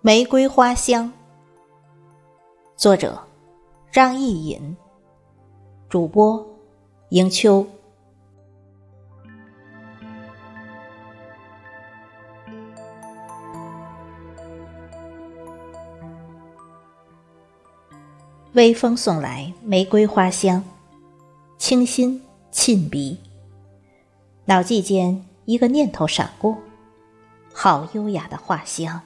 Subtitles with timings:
[0.00, 1.12] 玫瑰花香，
[2.76, 3.20] 作者
[3.90, 4.76] 张逸隐，
[5.88, 6.46] 主播
[7.08, 7.66] 迎秋。
[18.52, 20.62] 微风送来玫瑰花香，
[21.58, 23.18] 清新沁鼻。
[24.44, 26.56] 脑际间一个念头闪过，
[27.52, 29.02] 好优雅的花香。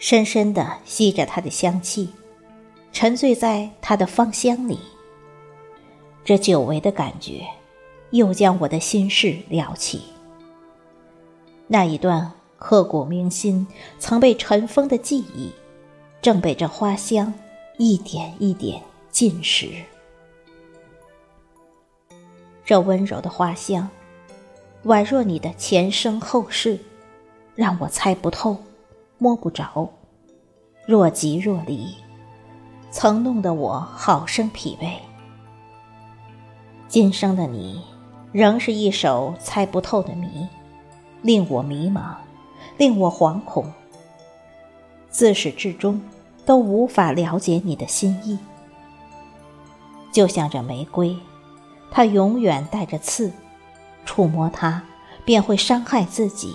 [0.00, 2.08] 深深的吸着它的香气，
[2.90, 4.78] 沉醉在它的芳香里。
[6.24, 7.46] 这久违的感觉，
[8.10, 10.00] 又将我的心事撩起。
[11.66, 13.66] 那一段刻骨铭心、
[13.98, 15.52] 曾被尘封的记忆，
[16.22, 17.32] 正被这花香
[17.76, 19.68] 一点一点浸湿。
[22.64, 23.86] 这温柔的花香，
[24.84, 26.78] 宛若你的前生后世，
[27.54, 28.56] 让我猜不透。
[29.22, 29.86] 摸不着，
[30.86, 31.94] 若即若离，
[32.90, 34.94] 曾弄得我好生疲惫。
[36.88, 37.82] 今生的你，
[38.32, 40.48] 仍是一首猜不透的谜，
[41.20, 42.14] 令我迷茫，
[42.78, 43.70] 令我惶恐。
[45.10, 46.00] 自始至终，
[46.46, 48.38] 都无法了解你的心意。
[50.10, 51.14] 就像这玫瑰，
[51.90, 53.30] 它永远带着刺，
[54.06, 54.82] 触摸它，
[55.26, 56.54] 便会伤害自己。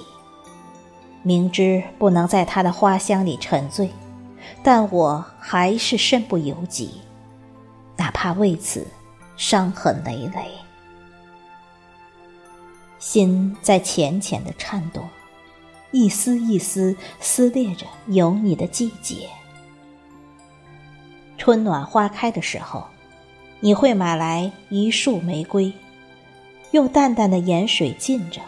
[1.27, 3.89] 明知不能在它的花香里沉醉，
[4.61, 7.01] 但我还是身不由己，
[7.97, 8.85] 哪怕为此
[9.35, 10.51] 伤痕累累，
[12.99, 15.03] 心在浅浅的颤动，
[15.89, 19.27] 一丝一丝撕裂着有你的季节。
[21.39, 22.85] 春暖花开的时候，
[23.61, 25.73] 你会买来一束玫瑰，
[26.69, 28.39] 用淡淡的盐水浸着，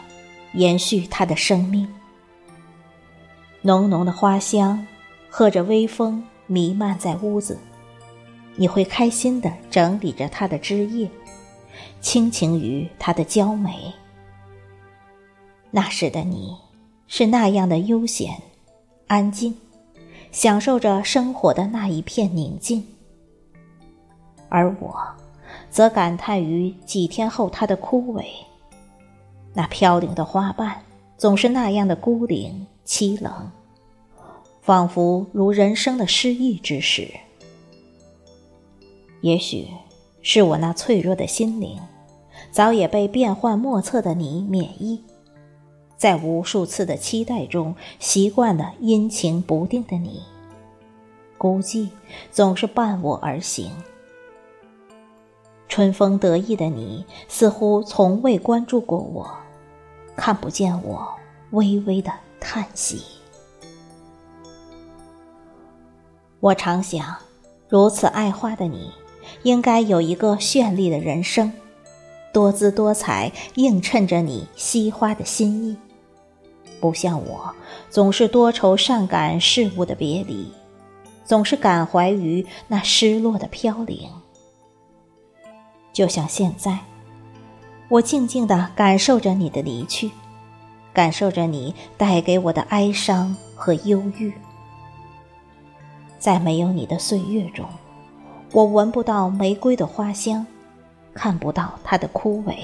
[0.52, 1.92] 延续它的生命。
[3.62, 4.86] 浓浓的花香，
[5.28, 7.58] 和着微风弥漫在屋子，
[8.54, 11.10] 你会开心的整理着它的枝叶，
[12.00, 13.92] 倾情于它的娇美。
[15.70, 16.56] 那时的你，
[17.08, 18.40] 是那样的悠闲、
[19.08, 19.54] 安静，
[20.30, 22.80] 享受着生活的那一片宁静；
[24.48, 24.96] 而我，
[25.68, 28.24] 则感叹于几天后它的枯萎。
[29.52, 30.80] 那飘零的花瓣，
[31.16, 32.66] 总是那样的孤零。
[32.88, 33.52] 凄冷，
[34.62, 37.12] 仿佛如人生的失意之时。
[39.20, 39.68] 也许
[40.22, 41.78] 是我那脆弱的心灵，
[42.50, 45.04] 早也被变幻莫测的你免疫，
[45.98, 50.22] 在无数次的期待中，习惯了阴晴不定的你。
[51.36, 51.90] 孤寂
[52.30, 53.70] 总是伴我而行。
[55.68, 59.30] 春风得意的你，似乎从未关注过我，
[60.16, 61.06] 看不见我
[61.50, 62.10] 微微的。
[62.50, 63.02] 叹息。
[66.40, 67.14] 我常想，
[67.68, 68.90] 如此爱花的你，
[69.42, 71.52] 应该有一个绚丽的人生，
[72.32, 75.76] 多姿多彩，映衬着你惜花的心意。
[76.80, 77.54] 不像我，
[77.90, 80.50] 总是多愁善感事物的别离，
[81.26, 84.08] 总是感怀于那失落的飘零。
[85.92, 86.78] 就像现在，
[87.90, 90.10] 我静静的感受着你的离去。
[90.98, 94.32] 感受着你带给我的哀伤和忧郁，
[96.18, 97.64] 在没有你的岁月中，
[98.50, 100.44] 我闻不到玫瑰的花香，
[101.14, 102.56] 看不到它的枯萎。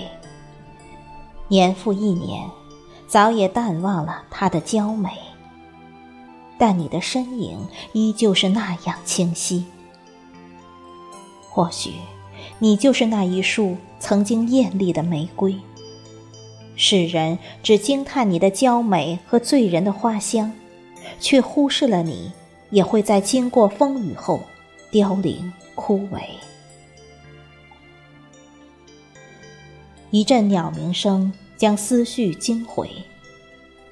[1.47, 2.51] 年复一年，
[3.07, 5.11] 早也淡忘了它的娇美，
[6.59, 9.65] 但你的身影依旧是那样清晰。
[11.49, 11.93] 或许，
[12.59, 15.57] 你就是那一束曾经艳丽的玫瑰。
[16.77, 20.53] 世人只惊叹你的娇美和醉人的花香，
[21.21, 22.33] 却忽视了你
[22.71, 24.41] 也会在经过风雨后
[24.91, 26.23] 凋零枯萎。
[30.11, 32.91] 一阵鸟鸣声将思绪惊回，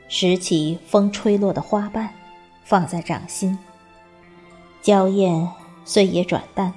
[0.09, 2.13] 拾起风吹落的花瓣，
[2.65, 3.59] 放在掌心。
[4.81, 5.49] 娇艳
[5.85, 6.73] 虽也转淡，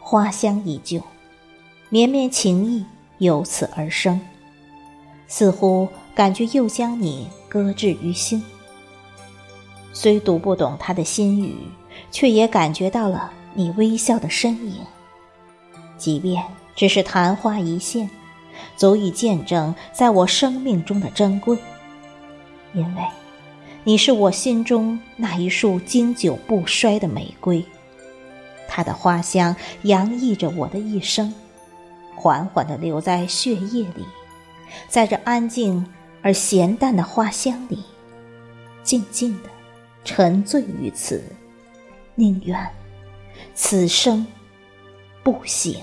[0.00, 1.00] 花香依旧，
[1.88, 2.84] 绵绵情意
[3.18, 4.20] 由此而生。
[5.26, 8.42] 似乎感觉又将你搁置于心，
[9.92, 11.56] 虽读不懂他的心语，
[12.10, 14.80] 却也感觉到了你微笑的身影。
[15.96, 16.44] 即便
[16.76, 18.08] 只是昙花一现，
[18.76, 21.56] 足以见证在我生命中的珍贵。
[22.74, 23.02] 因为，
[23.84, 27.64] 你是我心中那一束经久不衰的玫瑰，
[28.68, 31.32] 它的花香洋溢着我的一生，
[32.16, 34.04] 缓缓地流在血液里。
[34.88, 35.84] 在这安静
[36.22, 37.82] 而咸淡的花香里
[38.82, 39.48] 静静的
[40.04, 41.22] 沉醉于此
[42.14, 42.70] 宁愿
[43.54, 44.26] 此生
[45.22, 45.82] 不醒。